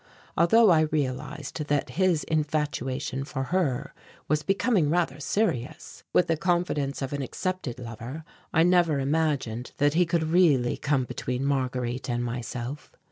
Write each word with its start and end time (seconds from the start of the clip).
Although 0.35 0.71
I 0.71 0.79
realized 0.89 1.63
that 1.65 1.91
his 1.91 2.23
infatuation 2.23 3.23
for 3.23 3.43
her 3.53 3.93
was 4.27 4.41
becoming 4.41 4.89
rather 4.89 5.19
serious, 5.19 6.03
with 6.11 6.25
the 6.25 6.35
confidence 6.37 7.03
of 7.03 7.13
an 7.13 7.21
accepted 7.21 7.77
lover, 7.77 8.23
I 8.51 8.63
never 8.63 8.97
imagined 8.99 9.73
that 9.77 9.93
he 9.93 10.07
could 10.07 10.23
really 10.23 10.75
come 10.75 11.03
between 11.03 11.45
Marguerite 11.45 12.09
and 12.09 12.23
myself. 12.23 12.91